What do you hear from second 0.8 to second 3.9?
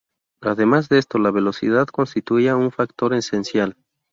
de esto, la velocidad constituía un factor esencial.